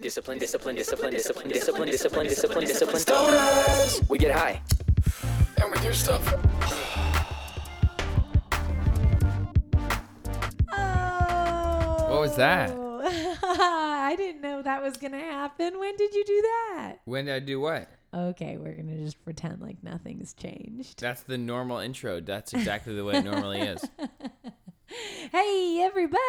[0.00, 3.02] Discipline, discipline, discipline, discipline, discipline, discipline, discipline, discipline.
[3.02, 4.08] Stoners!
[4.08, 4.60] We get high.
[5.62, 6.22] And we do stuff.
[10.72, 12.06] Oh.
[12.10, 12.70] What was that?
[13.42, 15.78] I didn't know that was going to happen.
[15.78, 16.96] When did you do that?
[17.04, 17.88] When did I do what?
[18.14, 21.00] Okay, we're going to just pretend like nothing's changed.
[21.00, 22.20] That's the normal intro.
[22.20, 23.84] That's exactly the way it normally is.
[24.88, 26.20] Hey, everybody.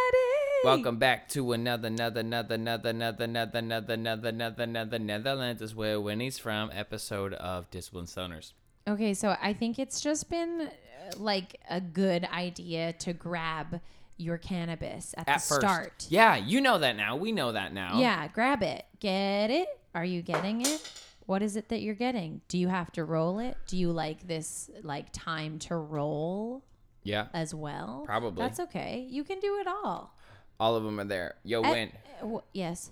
[0.63, 5.75] Welcome back to another, another, another, another, another, another, another, another, another, another Netherlands is
[5.75, 8.53] where Winnie's from episode of Discipline Stoners.
[8.87, 13.79] Okay, so I think it's just been uh, like a good idea to grab
[14.17, 15.61] your cannabis at, At the first.
[15.61, 16.07] start.
[16.09, 17.15] Yeah, you know that now.
[17.15, 17.99] We know that now.
[17.99, 18.85] Yeah, grab it.
[18.99, 19.67] Get it?
[19.93, 20.91] Are you getting it?
[21.27, 22.41] What is it that you're getting?
[22.47, 23.55] Do you have to roll it?
[23.67, 26.63] Do you like this like time to roll
[27.07, 27.27] Yeah.
[27.33, 28.03] as well?
[28.05, 28.41] Probably.
[28.43, 29.05] That's okay.
[29.09, 30.15] You can do it all.
[30.59, 31.35] All of them are there.
[31.43, 31.91] Yo, Eh, Win.
[32.21, 32.91] w- yes.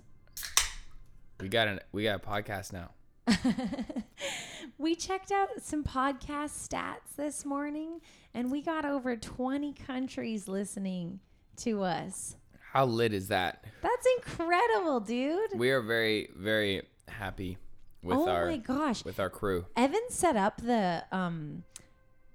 [1.40, 2.92] We got an we got a podcast now.
[4.78, 8.02] We checked out some podcast stats this morning
[8.34, 11.22] and we got over 20 countries listening
[11.58, 12.36] to us.
[12.74, 13.64] How lit is that?
[13.82, 15.52] That's incredible, dude.
[15.58, 17.58] We are very, very happy
[18.04, 19.06] with oh our my gosh.
[19.06, 19.66] with our crew.
[19.78, 21.64] Evan set up the um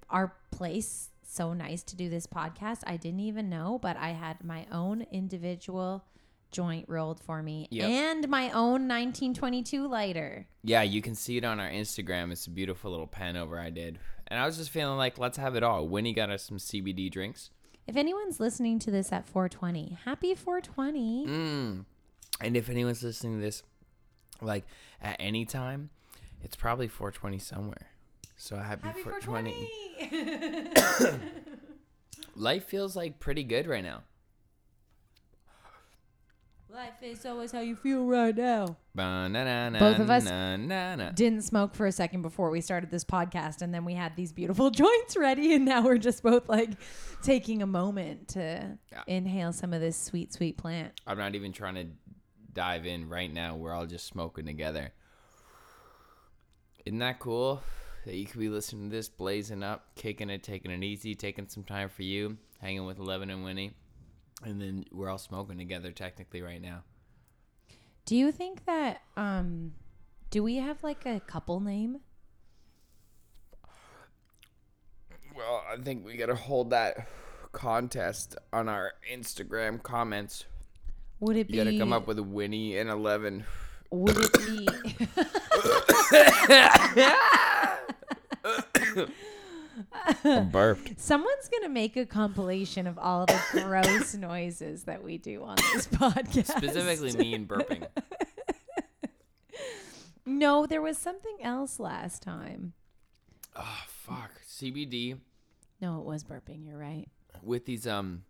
[0.09, 2.79] our place so nice to do this podcast.
[2.85, 6.03] I didn't even know, but I had my own individual
[6.51, 7.89] joint rolled for me Yep.
[7.89, 10.47] and my own 1922 lighter.
[10.63, 12.31] Yeah, you can see it on our Instagram.
[12.33, 13.97] It's a beautiful little pen over I did.
[14.27, 15.87] And I was just feeling like let's have it all.
[15.87, 17.49] Winnie got us some CBD drinks.
[17.87, 21.25] If anyone's listening to this at 420, happy 420.
[21.27, 21.85] Mm.
[22.41, 23.63] And if anyone's listening to this
[24.41, 24.65] like
[25.01, 25.89] at any time,
[26.43, 27.87] it's probably 420 somewhere.
[28.41, 29.53] So happy, 420.
[32.35, 34.01] Life feels like pretty good right now.
[36.67, 38.77] Life is always how you feel right now.
[38.95, 41.11] Ba-na-na-na, Both of us na-na-na.
[41.11, 44.33] Didn't smoke for a second before we started this podcast, and then we had these
[44.33, 46.71] beautiful joints ready, and now we're just both like
[47.21, 49.03] taking a moment to Yeah.
[49.05, 50.93] inhale some of this sweet, sweet plant.
[51.05, 51.85] I'm not even trying to
[52.53, 53.55] dive in right now.
[53.55, 54.93] We're all just smoking together.
[56.87, 57.61] Isn't that cool?
[58.05, 61.47] That you could be listening to this, blazing up, kicking it, taking it easy, taking
[61.47, 63.73] some time for you, hanging with Eleven and Winnie,
[64.43, 66.83] and then we're all smoking together technically right now.
[68.05, 69.73] Do you think that um
[70.31, 71.99] do we have like a couple name?
[75.35, 77.07] Well, I think we gotta hold that
[77.51, 80.45] contest on our Instagram comments.
[81.19, 83.45] Would it be You gotta come up with a Winnie and Eleven.
[83.91, 84.67] would it be
[90.51, 90.99] burped.
[90.99, 95.87] someone's gonna make a compilation of all the gross noises that we do on this
[95.91, 96.47] podcast?
[96.57, 97.87] Specifically me and burping.
[100.25, 102.73] No, there was something else last time.
[103.55, 104.31] Oh fuck.
[104.47, 105.17] CBD.
[105.81, 107.07] No, it was burping, you're right.
[107.43, 108.23] with these um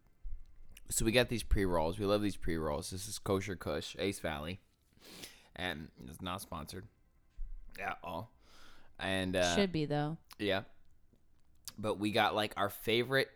[0.90, 4.60] so we got these pre-rolls we love these pre-rolls this is kosher kush ace valley
[5.56, 6.86] and it's not sponsored
[7.80, 8.30] at all
[9.02, 10.18] and uh Should be though.
[10.40, 10.62] yeah
[11.78, 13.30] but we got like our favorite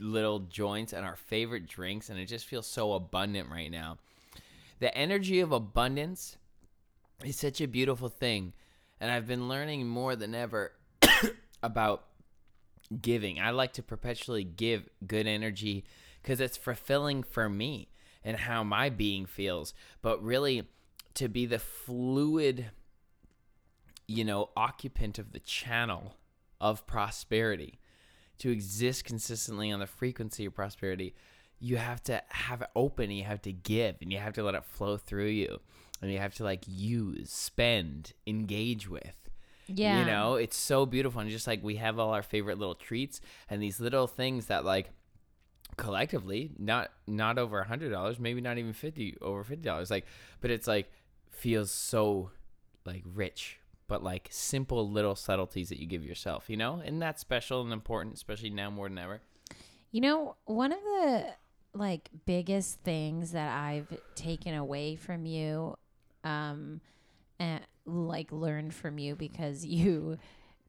[0.00, 3.98] little joints and our favorite drinks and it just feels so abundant right now
[4.80, 6.36] the energy of abundance
[7.24, 8.52] is such a beautiful thing
[9.00, 10.72] and i've been learning more than ever
[11.62, 12.04] about
[13.00, 13.40] giving.
[13.40, 15.84] I like to perpetually give good energy
[16.20, 17.88] because it's fulfilling for me
[18.24, 19.72] and how my being feels.
[20.02, 20.68] But really,
[21.14, 22.70] to be the fluid,
[24.12, 26.16] you know, occupant of the channel
[26.60, 27.80] of prosperity,
[28.38, 31.14] to exist consistently on the frequency of prosperity,
[31.58, 33.10] you have to have it open.
[33.10, 35.60] You have to give, and you have to let it flow through you,
[36.00, 39.30] and you have to like use, spend, engage with.
[39.68, 40.00] Yeah.
[40.00, 41.20] You know, it's so beautiful.
[41.20, 44.64] And just like we have all our favorite little treats and these little things that
[44.64, 44.90] like
[45.76, 49.90] collectively, not not over a hundred dollars, maybe not even fifty over fifty dollars.
[49.90, 50.06] Like
[50.40, 50.90] but it's like
[51.30, 52.30] feels so
[52.84, 53.58] like rich.
[53.92, 56.80] But like simple little subtleties that you give yourself, you know?
[56.82, 59.20] And that's special and important, especially now more than ever.
[59.90, 61.26] You know, one of the
[61.74, 65.76] like biggest things that I've taken away from you,
[66.24, 66.80] um,
[67.38, 70.16] and like learned from you because you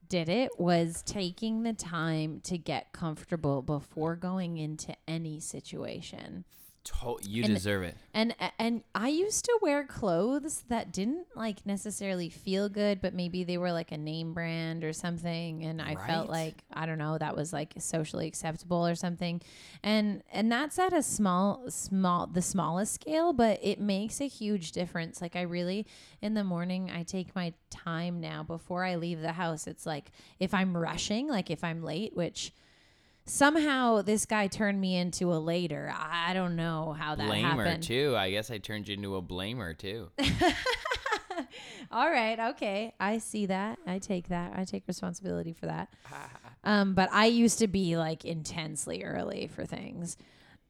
[0.09, 6.43] did it was taking the time to get comfortable before going into any situation.
[6.85, 7.95] To- you And- deserve it.
[8.13, 13.45] And and I used to wear clothes that didn't like necessarily feel good, but maybe
[13.45, 17.17] they were like a name brand or something and I felt like I don't know,
[17.17, 19.41] that was like socially acceptable or something.
[19.81, 24.73] And and that's at a small small the smallest scale, but it makes a huge
[24.73, 25.21] difference.
[25.21, 25.87] Like I really
[26.21, 29.67] in the morning I take my time now before I leave the house.
[29.67, 32.51] It's like if I'm rushing, like if I'm late, which
[33.25, 35.93] somehow this guy turned me into a later.
[35.95, 37.83] I don't know how that Blamer happened.
[37.83, 38.15] too.
[38.17, 40.09] I guess I turned you into a blamer too.
[41.91, 42.93] All right, okay.
[42.99, 43.79] I see that.
[43.85, 44.53] I take that.
[44.55, 45.93] I take responsibility for that.
[46.63, 50.17] um, but I used to be like intensely early for things.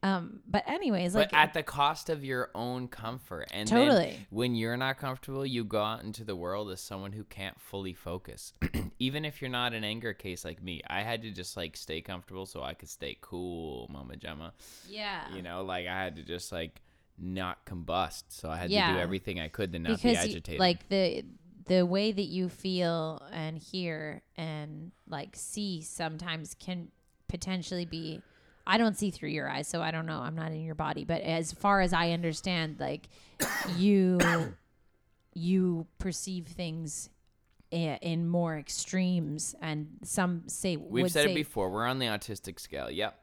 [0.04, 3.48] Um, but anyways, like but at the cost of your own comfort.
[3.52, 4.18] And Totally.
[4.28, 7.94] when you're not comfortable, you go out into the world as someone who can't fully
[7.94, 8.52] focus.
[8.98, 12.02] Even if you're not an anger case like me, I had to just like stay
[12.02, 14.52] comfortable so I could stay cool, Mama Gemma.
[14.88, 16.82] yeah, You know, like I had to just like
[17.18, 18.24] not combust.
[18.28, 20.60] So I had to do everything I could to not be because you- agitated.
[20.60, 21.24] like the
[21.66, 26.88] the way that you feel and hear and like see sometimes can
[27.26, 28.20] potentially be
[28.66, 30.20] I don't see through your eyes, so I don't know.
[30.20, 33.08] I'm not in your body, but as far as I understand, like
[33.76, 34.18] you
[35.34, 37.10] you perceive things
[37.72, 41.70] i- in more extremes, and some say We've said say, it before.
[41.70, 42.90] We're on the autistic scale.
[42.90, 43.18] Yep.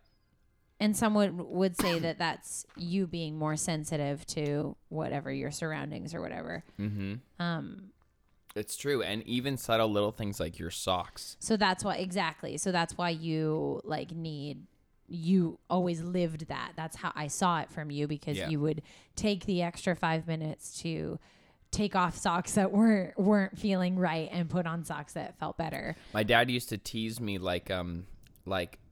[0.79, 6.13] and some would would say that that's you being more sensitive to whatever your surroundings
[6.13, 6.63] or whatever.
[6.79, 7.13] Mm-hmm.
[7.41, 7.91] Um,
[8.55, 9.01] It's true.
[9.01, 11.37] And even subtle little things like your socks.
[11.39, 12.57] So that's why exactly.
[12.57, 14.65] So that's why you like need
[15.11, 16.71] you always lived that.
[16.75, 18.49] That's how I saw it from you because Yeah.
[18.49, 18.81] you would
[19.15, 21.19] take the extra 5 minutes to
[21.71, 25.95] take off socks that weren't weren't feeling right and put on socks that felt better.
[26.13, 28.05] My dad used to tease me like um
[28.45, 28.79] like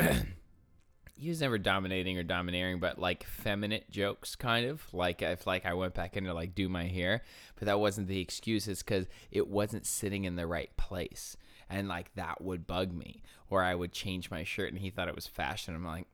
[1.15, 4.81] he was never dominating or domineering, but like feminine jokes kind of.
[4.93, 7.23] Like if like I went back in to like do my hair,
[7.57, 11.35] but that wasn't the excuse, it's cause it wasn't sitting in the right place.
[11.69, 13.21] And like that would bug me.
[13.49, 15.75] Or I would change my shirt and he thought it was fashion.
[15.75, 16.07] I'm like,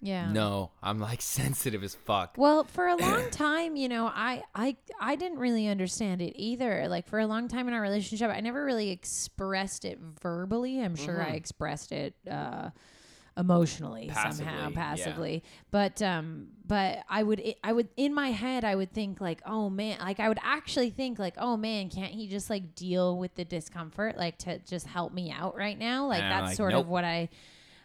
[0.00, 0.30] Yeah.
[0.32, 2.34] no, I'm like sensitive as fuck.
[2.36, 6.86] Well, for a long time, you know, I I I didn't really understand it either.
[6.88, 10.80] Like for a long time in our relationship, I never really expressed it verbally.
[10.80, 11.32] I'm sure Mm-hmm.
[11.32, 12.70] I expressed it uh
[13.38, 15.50] emotionally somehow Passively, yeah.
[15.70, 19.70] but um but i would i would in my head i would think like oh
[19.70, 23.34] man like i would actually think like oh man can't he just like deal with
[23.36, 26.72] the discomfort like to just help me out right now like And that's like, sort
[26.72, 26.82] nope.
[26.82, 27.28] of what i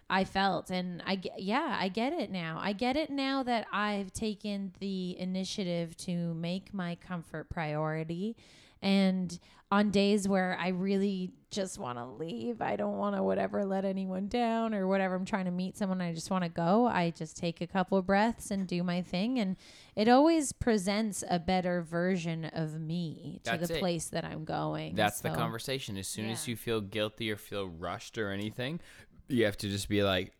[0.10, 2.60] I felt and I yeah, I get it now.
[2.62, 8.36] I get it now that I've taken the initiative to make my comfort priority
[8.82, 9.40] and
[9.72, 13.86] on days where I really just want to leave, I don't want to whatever let
[13.86, 17.12] anyone down or whatever I'm trying to meet someone I just want to go, I
[17.12, 19.56] just take a couple of breaths and do my thing and
[19.96, 23.80] it always presents a better version of me to That's the it.
[23.80, 24.96] place that I'm going.
[24.96, 25.98] That's the conversation.
[25.98, 28.80] As soon as you feel guilty or feel rushed or anything,
[29.28, 30.34] you have to just be like,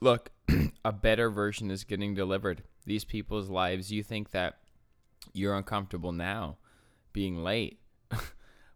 [0.00, 0.30] look,
[0.84, 2.62] a better version is getting delivered.
[2.86, 4.58] These people's lives, you think that
[5.32, 6.56] you're uncomfortable now
[7.12, 7.80] being late.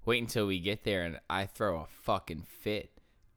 [0.04, 2.90] Wait until we get there and I throw a fucking fit.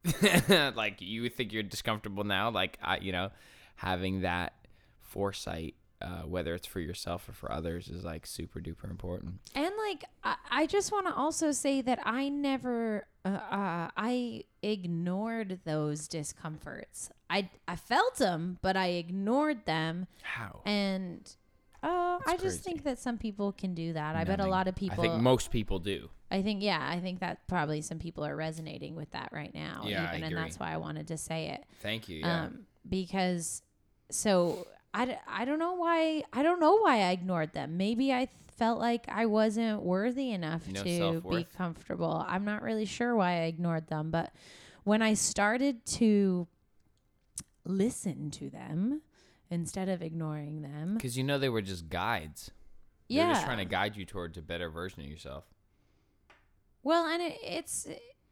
[0.75, 3.29] like you think you're discomfortable now, like I, you know,
[3.75, 4.53] having that
[4.99, 9.35] foresight, uh, whether it's for yourself or for others, is like super duper important.
[9.53, 14.45] And like, I, I just want to also say that I never, uh, uh, I
[14.63, 17.11] ignored those discomforts.
[17.29, 20.61] I I felt them, but I ignored them, How?
[20.65, 21.35] and
[21.83, 22.57] uh, I just crazy.
[22.57, 24.15] think that some people can do that.
[24.15, 25.03] I bet a lot of people.
[25.03, 26.09] I think most people do.
[26.29, 29.83] I think yeah, I think that probably some people are resonating with that right now.
[29.85, 31.65] Yeah, I even, and that's why I wanted to say it.
[31.81, 32.19] Thank you.
[32.19, 32.43] Yeah.
[32.43, 33.63] Um, because
[34.09, 37.77] so I, I don't know why I don't know why I ignored them.
[37.77, 38.27] Maybe I
[38.57, 41.57] felt like I wasn't worthy enough No to be self-worth.
[41.57, 42.23] comfortable.
[42.27, 44.31] I'm not really sure why I ignored them, but
[44.83, 46.47] when I started to
[47.65, 49.01] listen to them
[49.51, 52.49] instead of ignoring them, Because you know they were just guides.
[53.07, 53.25] Yeah.
[53.25, 55.43] They're just trying to guide you towards a better version of yourself.
[56.81, 57.87] well, and it, it's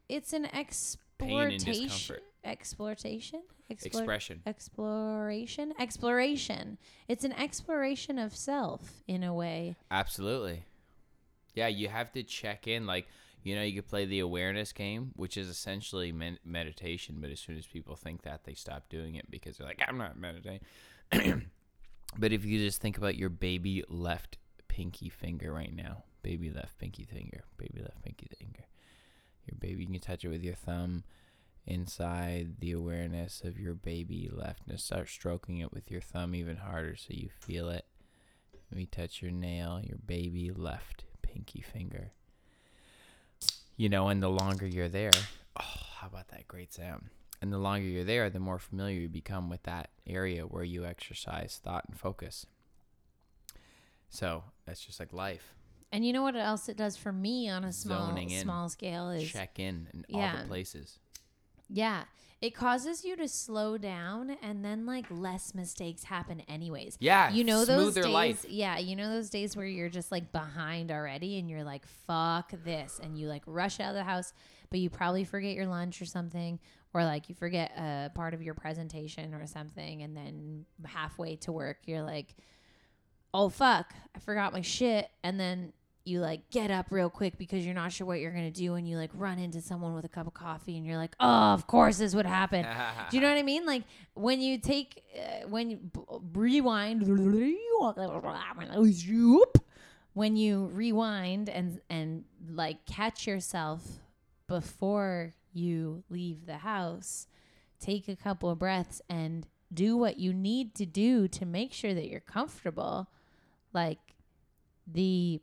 [0.08, 4.42] it's an exploitation, exploitation, Expression.
[4.48, 10.64] exploration exploration it's an exploration of self in a way Absolutely.
[11.56, 12.86] Yeah, you have to check in.
[12.88, 13.08] Like,
[13.44, 17.18] you know, you could play the awareness game, which is essentially men- meditation.
[17.20, 19.98] But as soon as people think that, they stop doing it because they're like, I'm
[19.98, 20.62] not meditating.
[22.18, 24.38] but if you just think about your baby left
[24.68, 28.66] pinky finger right now, baby left pinky finger, baby left pinky finger,
[29.46, 31.04] your baby, you can touch it with your thumb,
[31.66, 36.58] inside the awareness of your baby left and start stroking it with your thumb even
[36.58, 37.86] harder so you feel it.
[38.72, 42.12] Maybe touch your nail, your baby left pinky finger.
[43.78, 45.12] You know, and the longer you're there,
[45.60, 47.10] oh, how about that great sound?
[47.42, 50.86] And the longer you're there, the more familiar you become with that area where you
[50.86, 52.46] exercise thought and focus.
[54.10, 55.54] So that's just like life.
[55.92, 59.30] And you know what else it does for me on a small small scale is
[59.32, 61.00] Check in in all the places.
[61.68, 62.04] yeah,
[62.42, 66.96] it causes you to slow down and then like less mistakes happen anyways.
[67.00, 68.46] Yeah, You know those days life.
[68.48, 72.54] Yeah, you know those days where you're just like behind already and you're like fuck
[72.64, 74.32] this and you like rush out of the house
[74.70, 76.60] but you probably forget your lunch or something
[76.94, 81.52] or like you forget a part of your presentation or something and then halfway to
[81.52, 82.36] work you're like
[83.34, 85.74] oh fuck, I forgot my shit and then
[86.06, 88.88] you like get up real quick because you're not sure what you're gonna do and
[88.88, 91.68] you like run into someone with a cup of coffee and you're like oh of
[91.68, 92.66] course this would happen.
[93.12, 93.66] Do you know what i mean?
[93.66, 93.84] Like
[94.16, 96.00] when you take uh, when you b-
[96.34, 97.08] rewind
[100.14, 103.84] when you rewind and and like catch yourself
[104.48, 107.28] before you leave the house
[107.80, 111.94] take a couple of breaths and do what you need to do to make sure
[111.94, 113.08] that you're comfortable.
[113.74, 114.00] Like
[114.86, 115.42] the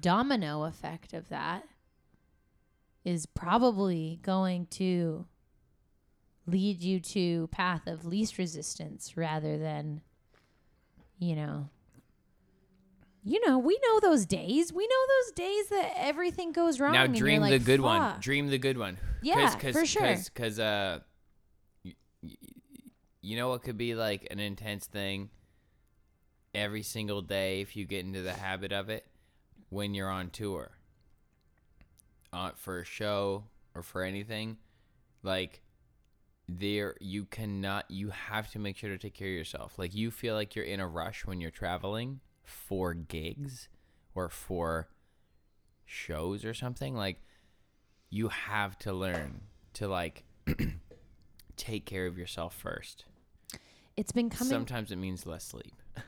[0.00, 1.64] domino effect of that
[3.04, 5.24] is probably going to
[6.46, 10.00] lead you to path of least resistance rather than
[11.18, 11.68] you know
[13.24, 17.06] you know we know those days we know those days that everything goes wrong now
[17.06, 18.20] dream the like, good one.
[18.20, 18.98] Dream the good one.
[19.22, 20.16] Yeah, because for sure.
[20.32, 21.00] Because uh,
[21.84, 22.36] y- y-
[23.20, 25.30] you know what could be like an intense thing
[26.54, 29.06] every single day if you get into the habit of it
[29.70, 30.70] when you're on tour,
[32.32, 33.44] uh, for a show
[33.74, 34.56] or for anything,
[35.22, 35.60] like
[36.48, 40.10] there you cannot you have to make sure to take care of yourself like you
[40.10, 43.68] feel like you're in a rush when you're traveling for gigs
[44.14, 44.88] or for
[45.84, 47.22] shows or something like
[48.10, 49.42] you have to learn
[49.74, 50.24] to like
[51.56, 53.04] take care of yourself first.
[53.96, 55.74] It's been coming sometimes it means less sleep.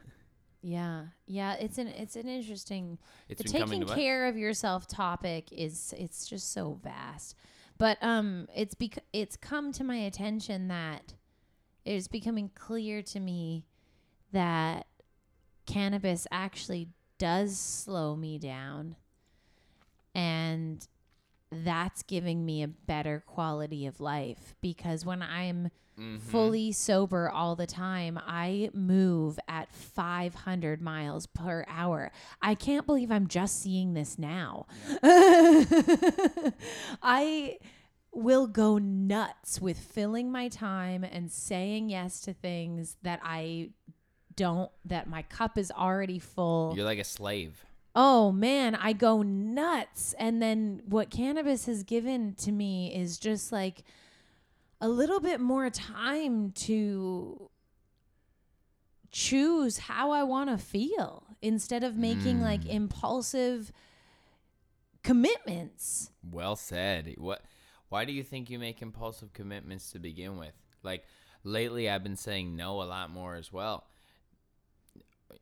[0.62, 2.98] Yeah yeah it's an it's an interesting
[3.30, 7.34] It's the taking care of yourself topic is it's just so vast.
[7.78, 11.14] But um it's bec- it's come to my attention that
[11.86, 13.64] it is becoming clear to me
[14.32, 14.86] that
[15.72, 18.96] cannabis actually does slow me down
[20.14, 20.86] and
[21.52, 26.30] that's giving me a better quality of life because when I'm Mm-hmm.
[26.30, 32.10] fully sober all the time, I move at 500 miles per hour.
[32.40, 34.64] I can't believe I'm just seeing this now.
[37.02, 37.58] I
[38.12, 43.70] will go nuts with filling my time and saying yes to things that I
[44.36, 46.72] don't that my cup is already full.
[46.76, 50.14] you're like a slave Oh man, I go nuts.
[50.18, 53.82] And then what cannabis has given to me is just like
[54.80, 57.50] a little bit more time to
[59.10, 62.44] choose how I want to feel instead of making hmm.
[62.44, 63.72] like impulsive
[65.02, 66.10] commitments.
[66.30, 67.14] Well said.
[67.18, 67.42] What?
[67.88, 70.54] Why do you think you make impulsive commitments to begin with?
[70.84, 71.04] Like
[71.42, 73.84] lately, I've been saying no a lot more as well.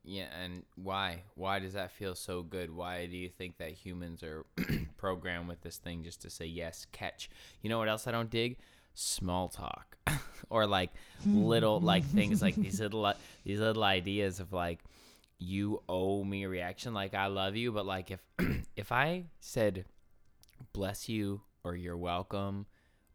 [0.04, 1.24] Yeah, and why?
[1.34, 2.74] Why does that feel so good?
[2.74, 4.46] Why do you think that humans are
[4.96, 7.28] programmed with this thing just to say yes, catch?
[7.62, 8.56] You know what else I don't dig?
[8.94, 9.96] Small talk,
[10.50, 10.90] or like
[11.26, 13.14] little like things like these little uh,
[13.44, 14.80] these little ideas of like
[15.38, 18.20] you owe me a reaction like I love you, but like if
[18.76, 19.84] if I said
[20.72, 22.66] bless you or you're welcome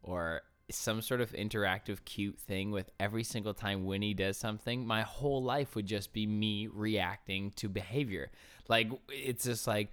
[0.02, 0.42] or
[0.74, 5.44] some sort of interactive cute thing with every single time Winnie does something, my whole
[5.44, 8.32] life would just be me reacting to behavior.
[8.68, 9.92] Like it's just like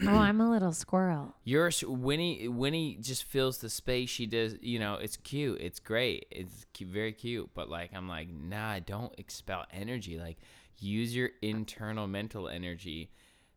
[0.02, 1.34] oh, I'm a little squirrel.
[1.42, 2.46] you're s- Winnie.
[2.46, 4.08] Winnie just fills the space.
[4.08, 4.54] She does.
[4.60, 5.60] You know, it's cute.
[5.60, 6.26] It's great.
[6.30, 7.50] It's cu- very cute.
[7.52, 8.78] But like, I'm like, nah.
[8.78, 10.16] Don't expel energy.
[10.16, 10.38] Like,
[10.78, 13.10] use your internal mental energy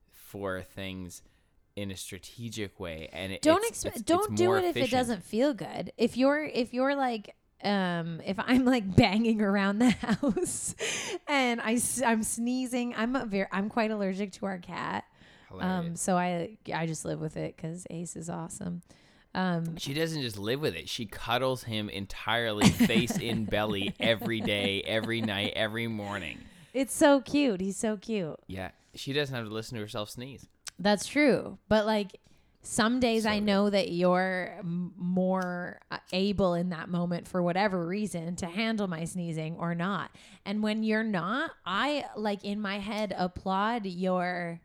[0.10, 1.22] for things
[1.76, 3.10] in a strategic way.
[3.14, 5.92] And it, don't it's- expect it's- don't it's do it if it doesn't feel good
[5.98, 10.74] if you're if you're like um if i'm like banging around the house
[11.28, 15.04] and I, I'm sneezing i'm a very i'm quite allergic to our cat
[15.60, 18.82] um so i i just live with it because ace is awesome
[19.36, 20.90] um She doesn't just live with it.
[20.90, 26.40] She cuddles him entirely face in belly every day, every night, every morning.
[26.74, 28.72] it's so cute he's so cute Yeah.
[28.96, 30.48] She doesn't have to listen to herself sneeze.
[30.82, 31.58] That's true.
[31.70, 32.20] But like
[32.64, 37.86] some days I So know that you're more uh, able in that moment for whatever
[37.86, 40.12] reason to handle my sneezing or not.
[40.46, 44.60] And when you're not, I like in my head applaud your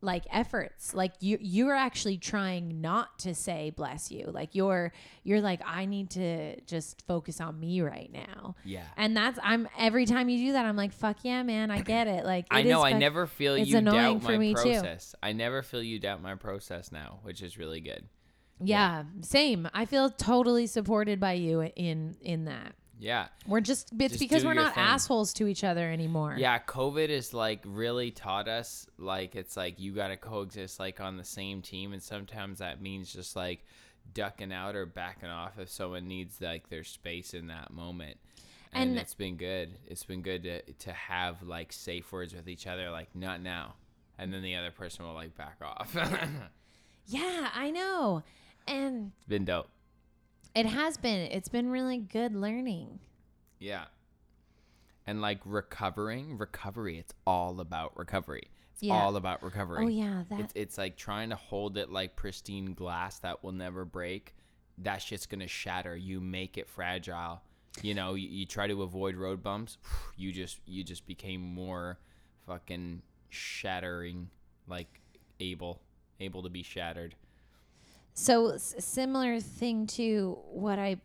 [0.00, 0.94] like efforts.
[0.94, 4.30] Like you you're actually trying not to say bless you.
[4.32, 4.92] Like you're
[5.24, 8.54] you're like I need to just focus on me right now.
[8.64, 8.84] Yeah.
[8.96, 12.06] And that's I'm every time you do that I'm like fuck yeah man, I get
[12.06, 12.24] it.
[12.24, 12.82] Like I know.
[12.82, 14.62] I fuck- never feel you doubt my me, too.
[14.62, 15.14] process.
[15.22, 18.06] I never feel you doubt my process now, which is really good.
[18.58, 19.68] Yeah, same.
[19.74, 22.74] I feel totally supported by you in in that.
[22.98, 23.26] Yeah.
[23.46, 24.82] We're just it's Just because we're not thing.
[24.82, 26.34] assholes to each other anymore.
[26.38, 31.00] Yeah, COVID is like really taught us like it's like you got to coexist like
[31.00, 33.64] on the same team and sometimes that means just like
[34.14, 38.16] ducking out or backing off if someone needs like their space in that moment.
[38.72, 39.70] And, And- it's been good.
[39.86, 43.74] It's been good to to have like safe words with each other like not now.
[44.18, 45.94] And then the other person will like back off.
[47.06, 48.22] Yeah, I know.
[48.66, 49.68] And it's been dope.
[50.56, 52.98] It has been it's been really good learning.
[53.58, 53.84] Yeah.
[55.06, 58.50] And like recovering, recovery, it's all about recovery.
[58.72, 58.94] It's Yeah.
[58.94, 59.84] all about recovery.
[59.84, 63.52] Oh yeah, that It's, it's like trying to hold it like pristine glass that will
[63.52, 64.34] never break.
[64.78, 65.96] That's just gonna shatter.
[65.96, 67.40] You make it fragile.
[67.82, 69.78] You know, you, you try to avoid road bumps.
[70.16, 71.98] You just you just became more
[72.46, 74.30] fucking shattering,
[74.66, 75.00] like
[75.40, 75.80] able
[76.20, 77.14] able to be shattered.
[78.18, 80.96] So s- similar thing to what I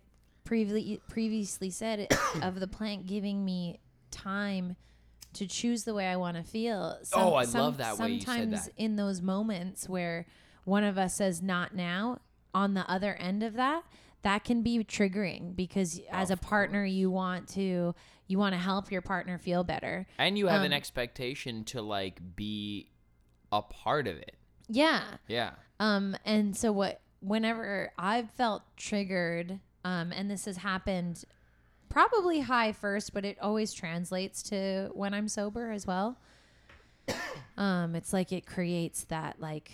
[0.46, 2.08] previously previously said
[2.42, 3.80] of the plant giving me
[4.12, 4.76] time
[5.34, 6.98] to choose the way I want to feel.
[7.14, 8.74] Oh, I love that way you said Sometimes that.
[8.78, 10.26] in those moments where
[10.66, 12.20] one of us says not now,
[12.54, 13.84] on the other end of that,
[14.24, 17.94] that can be triggering because as a Of partner you want to
[18.28, 20.06] you want to help your partner feel better.
[20.18, 22.90] And you have an Um, expectation to like be
[23.52, 24.36] a part of it.
[24.70, 25.04] Yeah.
[25.28, 25.52] Yeah.
[25.82, 31.26] Um, and so what whenever I've felt triggered, um, and this has happened
[31.90, 36.20] probably high first, but it always translates to when I'm sober as well.
[37.58, 39.72] um, it's like it creates that like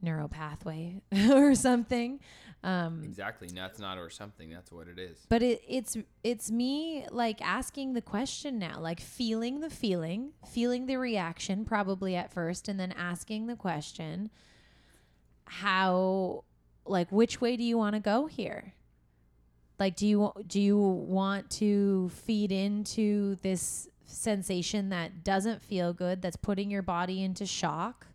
[0.00, 2.20] neural pathway or something.
[2.62, 3.48] Um, Exactly.
[3.52, 4.48] That's not or something.
[4.48, 5.18] That's what it is.
[5.28, 10.86] but it, it's it's me like asking the question now, like feeling the feeling, feeling
[10.86, 14.30] the reaction probably at first, and then asking the question,
[15.52, 16.44] how,
[16.86, 18.72] like, which way do you want to go here?
[19.78, 26.22] Like, do you do you want to feed into this sensation that doesn't feel good,
[26.22, 28.06] that's putting your body into shock,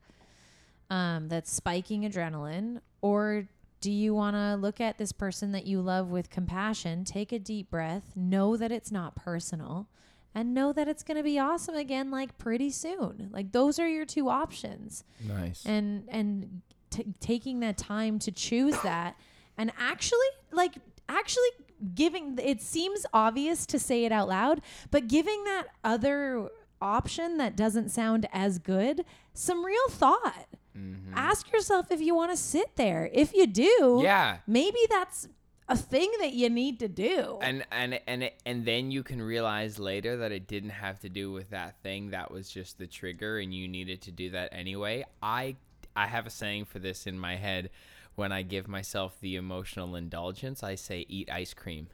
[0.90, 3.48] um, that's spiking adrenaline, or
[3.82, 7.40] do you want to look at this person that you love with compassion, take a
[7.40, 9.88] deep breath, know that it's not personal,
[10.34, 13.30] and know that it's going to be awesome again like pretty soon.
[13.32, 15.04] Like those are your two options.
[15.28, 15.66] Nice.
[15.66, 19.16] And and t- taking that time to choose that
[19.58, 20.20] and actually
[20.52, 20.76] like
[21.10, 21.50] actually
[21.96, 26.50] giving it seems obvious to say it out loud, but giving that other
[26.82, 30.48] option that doesn't sound as good some real thought.
[30.78, 31.14] Mm-hmm.
[31.16, 33.10] Ask yourself if you want to sit there.
[33.14, 34.38] If you do, Yeah.
[34.46, 35.28] maybe that's
[35.70, 37.40] a thing that you need to do.
[37.42, 41.32] and and and and then you can realize later that it didn't have to do
[41.32, 45.04] with that thing that was just the trigger and you needed to do that anyway
[45.22, 45.56] i
[45.98, 47.70] i have a saying for this in my head.
[48.16, 51.88] When i give myself the emotional indulgence i say eat ice cream.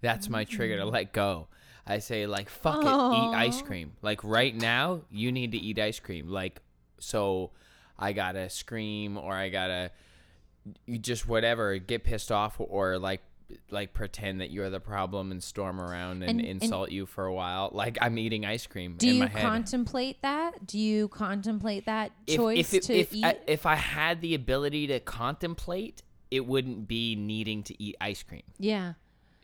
[0.00, 0.92] That's my trigger to mm.
[0.92, 1.48] let go.
[1.86, 3.92] I say like fuck it eat ice cream.
[4.02, 6.28] Like right now you need to eat ice cream.
[6.28, 6.60] Like
[6.98, 7.50] so
[7.98, 9.90] i gotta scream or i gotta
[10.86, 13.20] you just whatever get pissed off or like
[13.70, 17.26] like pretend that you're the problem and storm around and, And- and- insult you for
[17.26, 20.66] a while like i'm eating ice cream do in you my head contemplate that?
[20.66, 23.24] Do you contemplate that if, choice if, it, to if, eat?
[23.24, 28.22] I, if i had the ability to contemplate it wouldn't be needing to eat ice
[28.22, 28.94] cream yeah.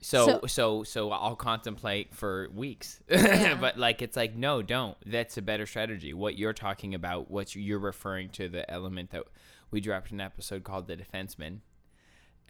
[0.00, 3.54] so So- so so, i'll contemplate for weeks Yeah.
[3.60, 7.54] but like it's like no don't that's a better strategy what you're talking about what
[7.54, 9.24] you're referring to the element that
[9.70, 11.58] we dropped an episode called the defenseman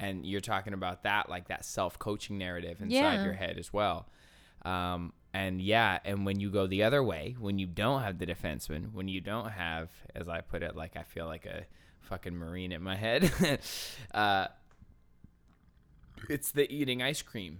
[0.01, 3.25] and you're talking about that like that self-coaching narrative inside Yeah.
[3.25, 4.07] your head as well
[4.65, 8.27] um, and yeah and when you go the other way when you don't have the
[8.27, 11.65] defenseman when you don't have as i put it like i feel like a
[12.01, 13.31] fucking marine in my head
[14.15, 14.47] uh,
[16.29, 17.59] it's the eating ice cream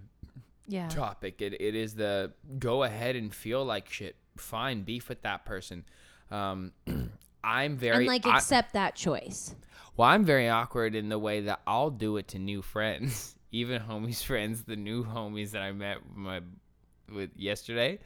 [0.67, 0.89] Yeah.
[0.89, 1.41] topic.
[1.43, 4.17] It, it is the go ahead and feel like shit.
[4.37, 5.85] Fine, beef with that person.
[6.31, 6.73] Um,
[7.43, 9.55] I'm very and like I- accept that choice.
[9.97, 10.09] well.
[10.09, 14.23] I'm very awkward in the way that I'll do it to new friends, even homies
[14.25, 14.65] friends.
[14.65, 16.41] The new homies that I met my
[17.13, 17.99] with yesterday.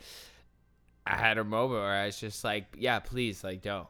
[1.07, 3.87] I had a moment where I was just like, yeah, please, like, don't.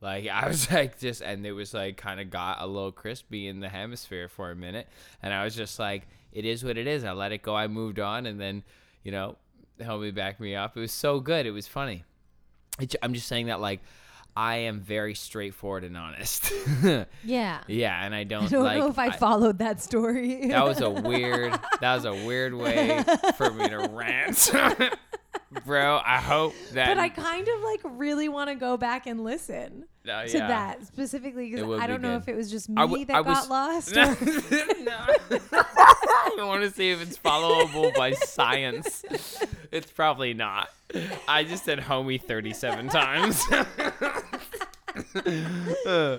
[0.00, 3.48] Like I was like just, and it was like kind of got a little crispy
[3.48, 4.88] in the hemisphere for a minute,
[5.22, 7.04] and I was just like, it is what it is.
[7.04, 7.56] I let it go.
[7.56, 8.62] I moved on, and then,
[9.02, 9.36] you know,
[9.80, 10.76] homie backed me up.
[10.76, 11.46] It was so good.
[11.46, 12.04] It was funny.
[12.80, 13.80] It, I'm just saying that like.
[14.38, 16.52] I am very straightforward and honest.
[17.24, 17.58] Yeah.
[17.66, 18.78] yeah, and I don't, I don't like.
[18.78, 20.46] know if I, followed that story.
[20.46, 21.58] that was a weird.
[21.80, 23.02] That was a weird way
[23.36, 24.50] for me to rant,
[25.64, 26.00] bro.
[26.04, 26.86] I hope that.
[26.88, 30.46] but I kind of like really want to go back and listen uh, to yeah.
[30.48, 32.22] that specifically because I don't know good.
[32.22, 33.94] if it was just me I w- that I got was- lost.
[33.94, 34.02] no,
[35.32, 39.04] I want to see if it's followable by science.
[39.70, 40.68] It's probably not.
[41.28, 43.44] I just said homie 37 times.
[45.86, 46.18] uh,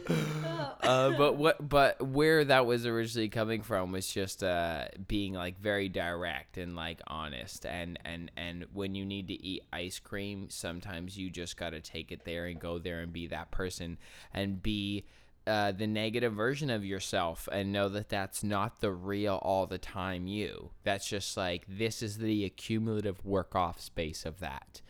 [1.18, 5.90] but what but where that was originally coming from was just uh being like very
[5.90, 11.18] direct and like honest and and and when you need to eat ice cream sometimes
[11.18, 13.98] you just got to take it there and go there and be that person
[14.34, 15.04] and be
[15.48, 19.78] uh, the negative version of yourself and know that that's not the real all the
[19.78, 20.72] time you.
[20.84, 24.82] That's just like this is the accumulative work off space of that.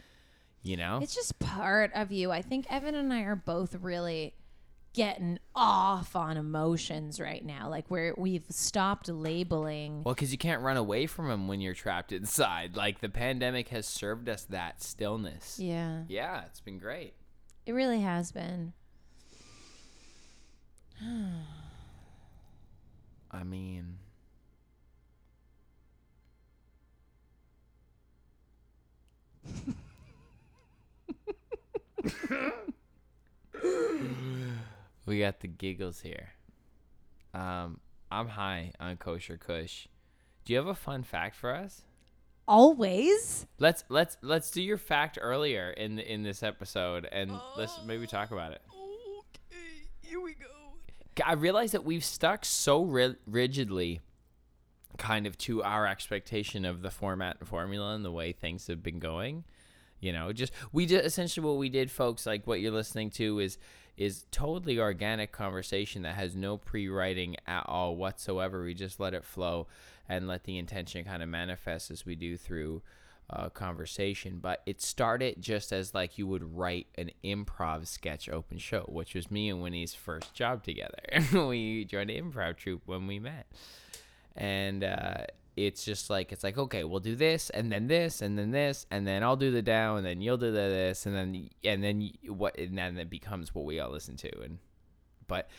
[0.61, 0.99] You know?
[1.01, 2.31] It's just part of you.
[2.31, 4.33] I think Evan and I are both really
[4.91, 7.69] getting off on emotions right now.
[7.69, 10.03] Like where we've stopped labeling.
[10.03, 12.75] well, because you can't run away from them when you're trapped inside.
[12.75, 15.57] Like the pandemic has served us that stillness.
[15.59, 17.13] Yeah, Yeah, it's been great.
[17.65, 18.73] it really has been.
[23.31, 23.99] I mean,
[35.09, 36.29] we got the giggles here.
[37.33, 37.79] Um,
[38.11, 39.87] I'm high on kosher kush.
[40.45, 41.81] Do you have a fun fact for us?
[42.47, 43.45] Always.
[43.59, 48.31] Let's let's let's do your fact earlier in in this episode, and let's maybe talk
[48.31, 48.61] about it.
[48.71, 50.45] Okay, here we go.
[51.25, 54.01] I realize that we've stuck so ri- rigidly
[54.97, 58.81] kind of to our expectation of the format and formula and the way things have
[58.81, 59.43] been going.
[59.99, 62.25] You know, just we did essentially what we did, folks.
[62.25, 63.57] Like what you're listening to is
[63.99, 68.63] is totally organic conversation that has no pre-writing at all whatsoever.
[68.63, 69.67] We just let it flow
[70.07, 72.81] and let the intention kind of manifest as we do through
[73.29, 74.39] uh, conversation.
[74.41, 79.13] But it started just as like you would write an improv sketch open show, which
[79.13, 81.03] was me and Winnie's first job together.
[81.33, 83.47] we joined an improv troupe when we met,
[84.33, 85.25] and uh,
[85.65, 88.85] it's just like it's like okay, we'll do this and then this and then this
[88.91, 91.83] and then I'll do the down and then you'll do the this and then and
[91.83, 94.59] then what and then it becomes what we all listen to and
[95.27, 95.49] but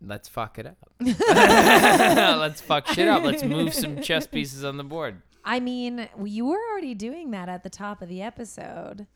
[0.00, 0.78] let's fuck it up.
[1.00, 3.22] let's fuck shit up.
[3.22, 5.22] Let's move some chess pieces on the board.
[5.44, 9.06] I mean, you were already doing that at the top of the episode.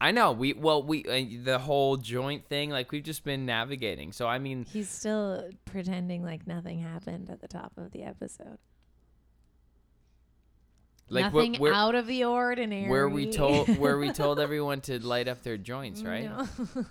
[0.00, 4.12] I know we well we uh, the whole joint thing like we've just been navigating.
[4.12, 8.58] So I mean, He's still pretending like nothing happened at the top of the episode.
[11.10, 12.90] Like nothing where, where, out of the ordinary.
[12.90, 16.24] where we told where we told everyone to light up their joints, right?
[16.24, 16.46] No.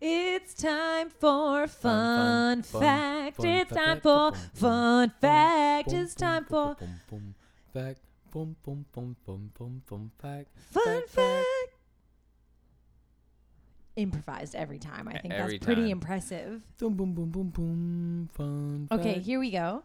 [0.00, 3.36] it's time for Fun, fun, fun, fact.
[3.36, 5.92] fun it's time for fun fact.
[5.92, 6.76] It's time for
[7.72, 8.00] fact.
[8.32, 10.48] Boom boom boom boom boom boom fact.
[10.70, 11.46] fun fact, fact.
[13.96, 15.08] Improvised every time.
[15.08, 15.90] I think Every that's pretty time.
[15.90, 16.62] impressive.
[16.78, 18.88] Boom boom boom boom boom fun.
[18.92, 19.26] Okay, fact.
[19.26, 19.82] here we go.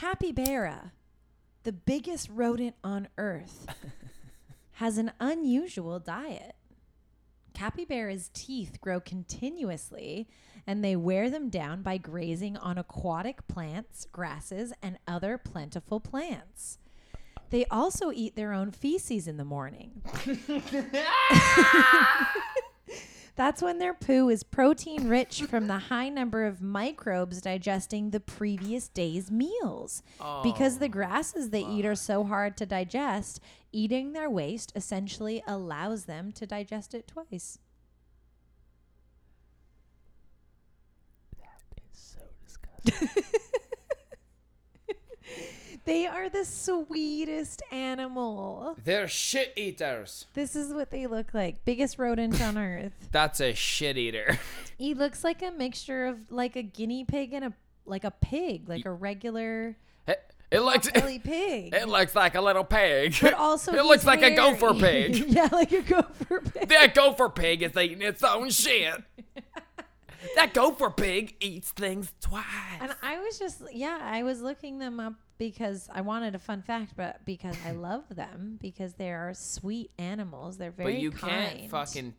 [0.00, 0.92] Capybara,
[1.64, 3.66] the biggest rodent on earth,
[4.74, 6.54] has an unusual diet.
[7.52, 10.28] Capybara's teeth grow continuously
[10.68, 16.78] and they wear them down by grazing on aquatic plants, grasses, and other plentiful plants.
[17.50, 20.02] They also eat their own feces in the morning.
[23.38, 28.18] That's when their poo is protein rich from the high number of microbes digesting the
[28.18, 30.02] previous day's meals.
[30.42, 30.88] Because the oh.
[30.88, 36.48] grasses they eat are so hard to digest, eating their waste essentially allows them to
[36.48, 37.60] digest it twice.
[41.38, 43.22] That is so disgusting.
[45.88, 48.76] They are the sweetest animal.
[48.84, 50.26] They're shit eaters.
[50.34, 51.64] This is what they look like.
[51.64, 52.92] Biggest rodent on earth.
[53.10, 54.38] That's a shit eater.
[54.76, 57.52] He looks like a mixture of like a guinea pig and a
[57.84, 60.22] like a pig, like a regular it,
[60.52, 61.74] it looks belly pig.
[61.74, 63.16] it looks like a little pig.
[63.20, 65.16] But also, it looks he's like a gopher pig.
[65.16, 66.68] yeah, like a gopher pig.
[66.68, 69.02] that gopher pig is eating its own shit.
[70.36, 72.44] that gopher pig eats things twice.
[72.80, 76.62] And I was just, yeah, I was looking them up because I wanted a fun
[76.62, 80.58] fact, but because I love them because they are sweet animals.
[80.58, 81.58] They're very but you kind.
[81.58, 82.14] can't fucking.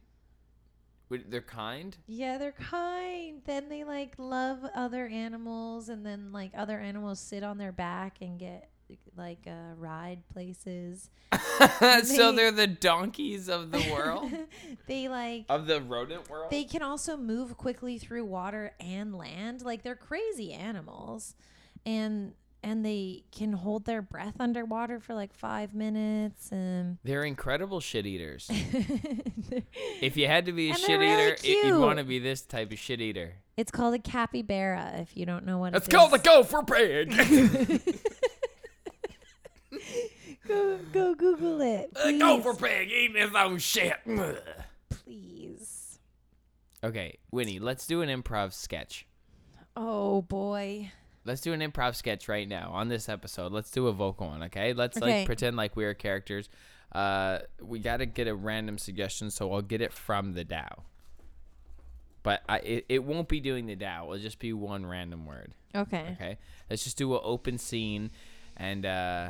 [1.28, 1.98] They're kind.
[2.06, 3.42] Yeah, they're kind.
[3.46, 8.18] Then they like love other animals, and then like other animals sit on their back
[8.22, 8.70] and get
[9.18, 11.10] like uh, ride places.
[12.04, 14.32] so they're the donkeys of the world,
[14.88, 16.50] they like of the rodent world.
[16.50, 19.64] they can also move quickly through water and land.
[19.64, 21.36] Like they're crazy animals,
[21.86, 26.52] and and they can hold their breath underwater for like five minutes.
[26.52, 28.48] And They're incredible shit eaters.
[30.02, 32.20] if you had to be a And shit really eater, it, you'd want to be
[32.20, 33.36] this type of shit eater.
[33.58, 34.94] it's called a capybara.
[34.98, 36.12] If you don't know what Let's it is.
[36.12, 37.12] the gopher pig.
[40.48, 42.20] go go Google it, please.
[42.22, 43.96] gopher pig eating his own shit.
[44.90, 46.00] please.
[46.84, 49.06] okay, Winnie, let's do an improv sketch.
[49.76, 50.92] Oh boy.
[51.30, 53.52] Let's do an improv sketch right now on this episode.
[53.52, 54.74] Let's do a vocal one, okay?
[54.74, 55.20] Let's Okay.
[55.20, 56.50] like pretend like we're characters.
[56.92, 60.86] Uh, we got to get a random suggestion, so I'll get it from the Tao.
[62.24, 64.06] But I, it, it won't be doing the Tao.
[64.06, 65.54] It'll just be one random word.
[65.76, 66.18] Okay.
[66.20, 66.38] Okay,
[66.68, 68.10] let's just do an open scene,
[68.58, 69.30] and uh,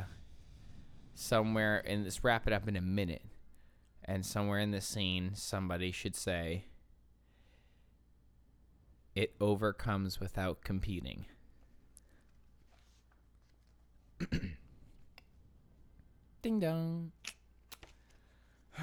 [1.14, 3.26] somewhere and let's wrap it up in a minute.
[4.06, 6.64] And somewhere in the scene, somebody should say,
[9.14, 11.26] "It overcomes without competing."
[16.42, 17.12] Ding dong.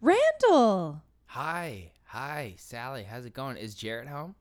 [0.00, 1.02] Randall.
[1.26, 3.04] Hi, hi, Sally.
[3.04, 3.56] How's it going?
[3.56, 4.34] Is Jarrett home?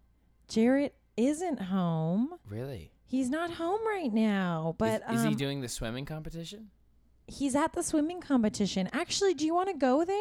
[0.47, 2.33] Jarrett isn't home.
[2.49, 2.91] Really?
[3.05, 6.69] He's not home right now, but is, is he um, doing the swimming competition?
[7.31, 8.89] he's at the swimming competition.
[8.93, 10.17] Actually, do you want to go there?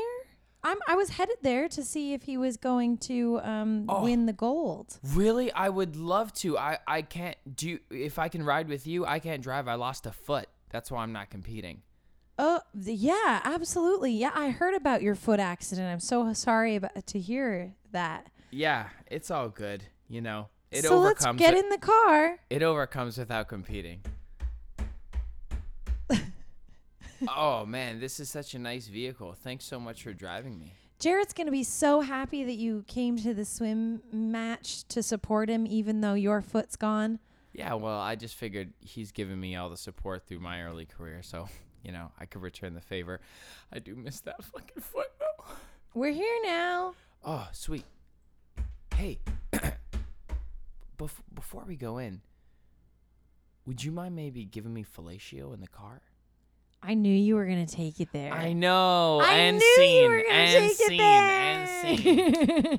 [0.62, 4.02] I'm I was headed there to see if he was going to um, Oh.
[4.04, 4.98] win the gold.
[5.14, 6.58] Really, I would love to.
[6.58, 7.78] I I can't do.
[7.90, 9.68] If I can ride with you, I can't drive.
[9.68, 10.48] I lost a foot.
[10.70, 11.82] That's why I'm not competing.
[12.38, 14.12] Oh, yeah, absolutely.
[14.12, 15.88] Yeah, I heard about your foot accident.
[15.88, 18.28] I'm so sorry about, to hear that.
[18.50, 19.84] Yeah, it's all good.
[20.08, 21.38] You know, it so let's overcomes.
[21.38, 22.38] get it, in the car.
[22.48, 24.00] it overcomes without competing.
[27.28, 29.34] Oh man, this is such a nice vehicle.
[29.42, 30.74] Thanks so much for driving me.
[30.98, 35.48] Jarrett's going to be so happy that you came to the swim match to support
[35.48, 37.18] him, even though your foot's gone.
[37.54, 41.22] Yeah, well, I just figured he's given me all the support through my early career,
[41.22, 41.48] so
[41.82, 43.20] you know I could return the favor.
[43.72, 45.44] I do miss that fucking foot though.
[45.94, 46.94] We're here now.
[47.24, 47.84] Oh, sweet.
[48.94, 49.18] Hey,
[50.98, 52.20] bef- before we go in,
[53.66, 56.02] would you mind maybe giving me fellatio in the car?
[56.82, 58.32] I knew you were going to take it there.
[58.32, 59.20] I know.
[59.20, 60.02] I and knew scene.
[60.02, 60.92] you were gonna and take scene.
[60.92, 61.30] it there.
[61.30, 61.50] And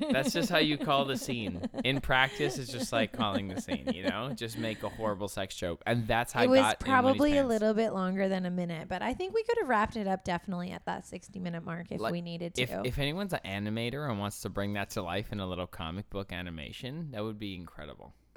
[0.12, 1.62] That's just how you call the scene.
[1.84, 3.90] In practice, it's just like calling the scene.
[3.92, 6.80] You know, just make a horrible sex joke, and that's how I it was got
[6.80, 9.68] in probably a little bit longer than a minute, but I think we could have
[9.68, 12.62] wrapped it up definitely at that 60 minute mark if Like, we needed to.
[12.62, 15.66] If if anyone's an animator and wants to bring that to life in a little
[15.66, 18.14] comic book animation, that would be incredible.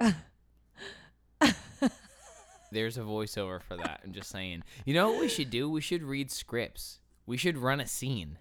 [2.72, 4.00] There's a voiceover for that.
[4.04, 4.62] I'm just saying.
[4.84, 5.70] You know what we should do?
[5.70, 7.00] We should read scripts.
[7.26, 8.38] We should run a scene.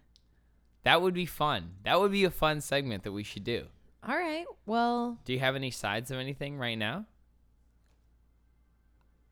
[0.84, 1.76] That would be fun.
[1.84, 3.66] That would be a fun segment that we should do.
[4.08, 4.46] All right.
[4.66, 7.06] Well, Do you have any sides of anything right now?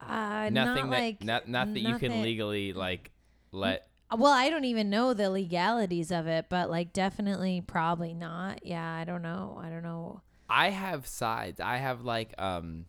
[0.02, 3.12] uh, nothing not that like not not that you can legally like
[3.52, 8.66] let Well, I don't even know the legalities of it, but like definitely probably not.
[8.66, 9.60] Yeah, I don't know.
[9.64, 10.22] I don't know.
[10.50, 11.60] I have sides.
[11.60, 12.86] I have like um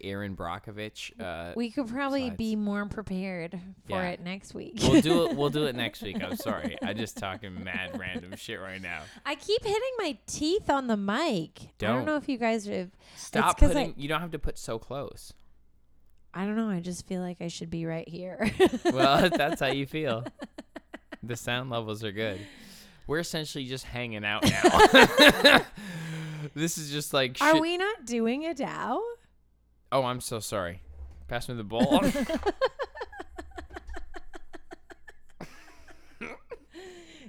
[0.00, 1.12] Erin Brockovich.
[1.20, 3.52] Uh, We could probably be more prepared
[3.86, 4.08] for Yeah.
[4.10, 4.78] it next week.
[4.82, 5.36] we'll do it.
[5.36, 6.22] We'll do it next week.
[6.22, 6.76] I'm sorry.
[6.82, 9.00] I'm just talking mad random shit right now.
[9.26, 11.50] I keep hitting my teeth on the mic.
[11.60, 11.96] I Don't.
[11.96, 12.90] don't know if you guys have.
[13.16, 13.94] Stop 'cause I- putting.
[13.96, 15.32] you don't have to put so close.
[16.34, 16.70] I don't know.
[16.70, 18.50] I just feel like I should be right here.
[18.86, 20.24] Well, that's how you feel.
[21.24, 22.40] The sound levels are good.
[23.06, 25.60] We're essentially just hanging out now.
[26.54, 27.36] this is just like.
[27.40, 29.00] Are we not doing a Tao?
[29.92, 30.82] Oh, I'm so sorry.
[31.28, 32.00] Pass me the bowl.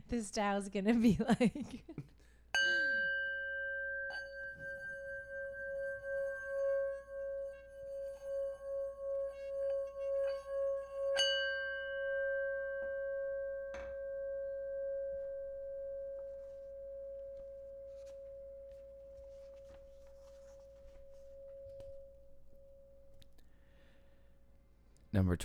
[0.10, 1.84] This Tao's gonna be like.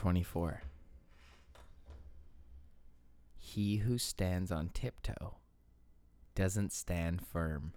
[0.09, 0.63] 24.
[3.37, 5.35] He who stands on tiptoe
[6.35, 7.75] doesn't stand firm.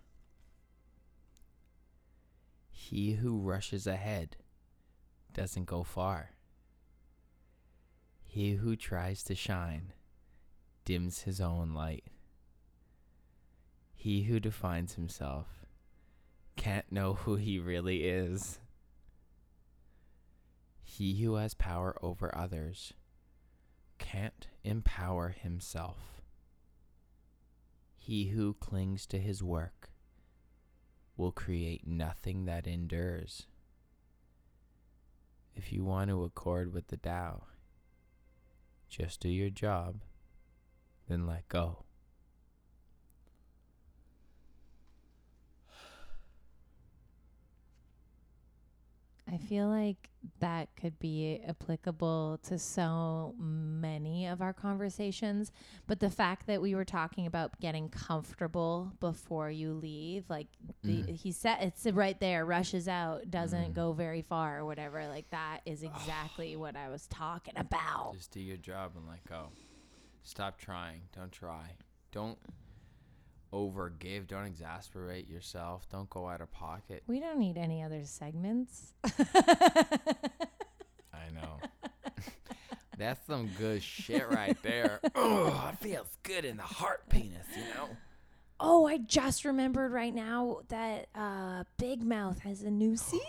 [2.69, 4.37] He who rushes ahead
[5.33, 6.29] doesn't go far.
[8.23, 9.91] He who tries to shine
[10.85, 12.05] dims his own light.
[13.93, 15.65] He who defines himself
[16.55, 18.60] can't know who he really is.
[20.93, 22.91] He who has power over others
[23.97, 26.21] can't empower himself.
[27.95, 29.91] He who clings to his work
[31.15, 33.47] will create nothing that endures.
[35.55, 37.43] If you want to accord with the Tao,
[38.89, 40.01] just do your job,
[41.07, 41.85] then let go.
[49.33, 55.51] I feel like that could be applicable to so many of our conversations.
[55.87, 60.47] But the fact that we were talking about getting comfortable before you leave, like
[60.83, 61.15] the, Mm.
[61.15, 63.73] he said, it's right there, rushes out, doesn't Mm.
[63.73, 65.07] go very far or whatever.
[65.07, 68.13] Like that is exactly what I was talking about.
[68.15, 69.47] Just do your job and let go.
[70.23, 71.03] Stop trying.
[71.15, 71.77] Don't try.
[72.11, 72.37] Don't
[73.53, 74.27] overgive.
[74.27, 75.87] Don't exasperate yourself.
[75.91, 77.03] Don't go out of pocket.
[77.07, 78.93] We don't need any other segments.
[79.03, 79.11] I
[81.33, 81.59] know.
[82.97, 84.99] That's some good shit right there.
[85.15, 87.89] oh, it feels good in the heart penis, you know?
[88.63, 93.21] Oh, I just remembered right now that uh, Big Mouth has a new season.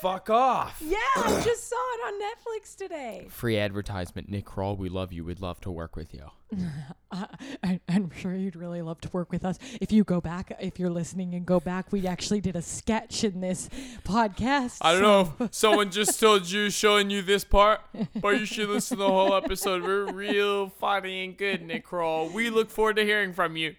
[0.00, 0.80] Fuck off.
[0.82, 3.26] Yeah, I just saw it on Netflix today.
[3.28, 4.30] Free advertisement.
[4.30, 5.24] Nick Kroll, we love you.
[5.26, 6.30] We'd love to work with you.
[7.12, 7.24] Uh,
[7.62, 9.58] I, I'm sure you'd really love to work with us.
[9.80, 13.22] If you go back, if you're listening and go back, we actually did a sketch
[13.22, 13.70] in this
[14.04, 14.78] podcast.
[14.82, 17.80] I don't so- know if someone just told you, showing you this part,
[18.20, 19.84] but you should listen to the whole episode.
[19.84, 22.28] We're real funny and good, Nick Kroll.
[22.28, 23.76] We look forward to hearing from you.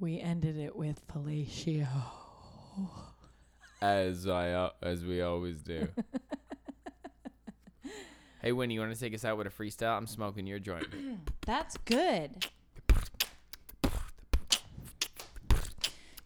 [0.00, 1.86] We ended it with fellatio.
[3.82, 5.88] As I uh, as we always do.
[8.42, 9.98] hey Winnie, you want to take us out with a freestyle?
[9.98, 10.86] I'm smoking your joint.
[11.46, 12.46] That's good.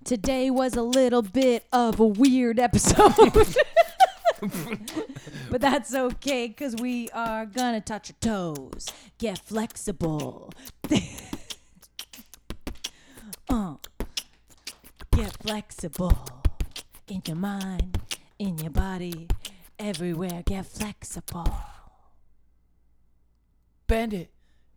[0.04, 3.12] Today was a little bit of a weird episode.
[5.50, 8.86] but that's okay because we are gonna touch your toes.
[9.18, 10.52] Get flexible.
[13.54, 13.74] uh,
[15.16, 16.12] get flexible
[17.06, 18.00] in your mind,
[18.38, 19.28] in your body,
[19.78, 20.42] everywhere.
[20.44, 21.46] Get flexible.
[23.86, 24.30] Bend it,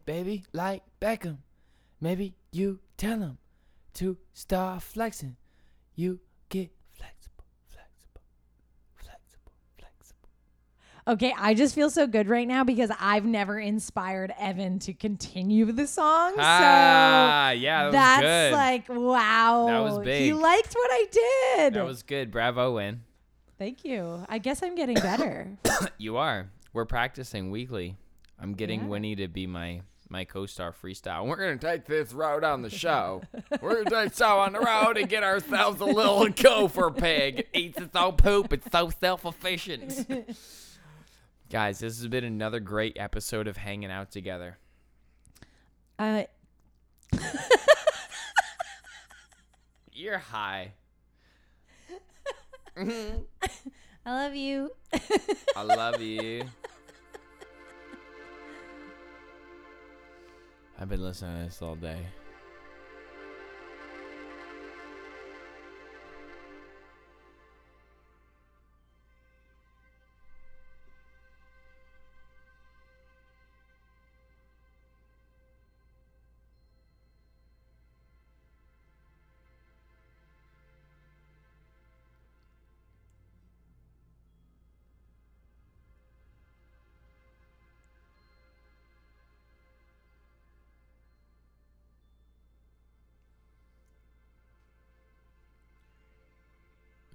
[0.06, 1.38] baby, like Beckham.
[2.00, 3.38] Maybe you tell him
[3.96, 5.38] to start flexing.
[5.96, 8.22] You get flexible, flexible,
[9.80, 10.30] flexible.
[11.08, 15.72] Okay, I just feel so good right now because I've never inspired Evan to continue
[15.72, 16.34] the song.
[16.38, 18.54] Ah, yeah, so that that's good.
[18.54, 19.68] like wow.
[19.68, 20.22] That was big.
[20.22, 21.74] He liked what I did.
[21.76, 22.30] that was good.
[22.30, 23.02] Bravo, Win.
[23.58, 24.26] Thank you.
[24.28, 25.48] I guess I'm getting better.
[25.98, 26.50] You are.
[26.74, 27.96] We're practicing weekly.
[28.40, 28.88] I'm getting Yeah.
[28.88, 31.26] Winnie to be my my co-star freestyle.
[31.26, 33.22] We're gonna take this road on the show.
[33.62, 37.40] We're gonna take show on the road and get ourselves a little gopher pig.
[37.40, 38.52] It eats its own poop.
[38.54, 40.06] It's so self-efficient.
[41.50, 44.58] Guys, this has been another great episode of hanging out together.
[45.98, 46.24] uh,
[49.94, 50.74] You're high.
[52.78, 53.24] I
[54.06, 54.72] love you.
[55.56, 56.44] I love you.
[60.80, 61.98] I've been listening to this all day.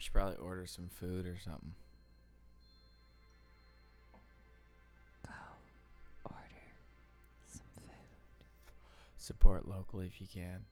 [0.03, 1.75] We should probably order some food or something.
[5.25, 5.31] Go
[6.25, 6.41] order
[7.47, 7.91] some food.
[9.17, 10.65] Support locally if you can.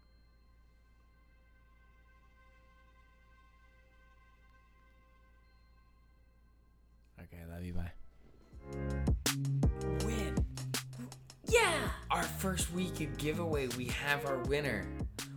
[7.20, 7.72] Okay, love you.
[7.72, 7.92] Bye.
[12.40, 14.87] First week of giveaway, we have our winner.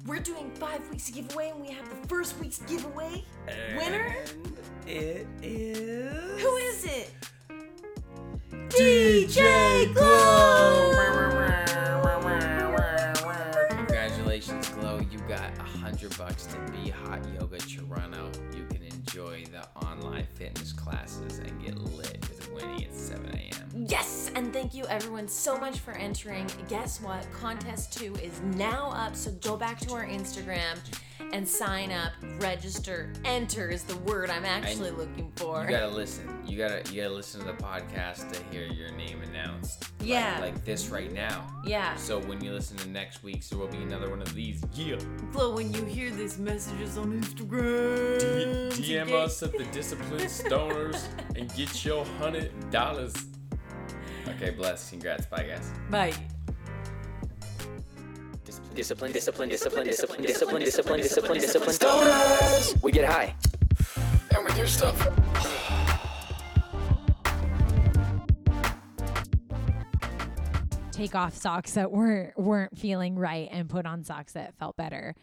[0.05, 3.25] We're doing five weeks of giveaway and we have the first week's giveaway
[3.75, 4.15] winner?
[4.87, 6.41] It is.
[6.41, 7.11] Who is it?
[8.69, 10.91] DJ Glow!
[13.69, 15.01] Congratulations, Glow.
[15.11, 18.31] You got a hundred bucks to be hot yoga Toronto.
[18.55, 23.32] You can enjoy the online fitness classes and get lit with Winnie at 7 a.m.
[23.93, 26.49] Yes, and thank you everyone so much for entering.
[26.67, 27.31] Guess what?
[27.31, 30.79] Contest 2 is now up, so go back to our Instagram
[31.31, 35.65] and sign up, register, enter is the word I'm actually looking for.
[35.65, 36.27] You gotta listen.
[36.43, 39.85] You gotta you gotta listen to the podcast to hear your name announced.
[40.01, 40.39] Yeah.
[40.41, 41.47] Like, this right now.
[41.63, 41.95] yeah.
[41.95, 44.63] So when you listen to next week's, there will be another one of these.
[44.73, 44.97] Yeah.
[45.33, 49.23] So when you hear these messages on Instagram, DM okay?
[49.23, 51.03] us at the Disciplined Stoners
[51.35, 53.13] and get your hundred dollars.
[54.43, 54.89] Okay, bless.
[54.89, 55.25] Congrats.
[55.27, 55.71] Bye, guys.
[55.89, 56.13] Bye.
[58.75, 61.75] Discipline, discipline, discipline, discipline, discipline, discipline, discipline, discipline.
[61.75, 62.83] Stoners!
[62.83, 63.35] We get high.
[64.35, 64.99] And we do stuff.
[70.91, 75.15] Take off socks that weren't weren't feeling right and put on socks that felt better.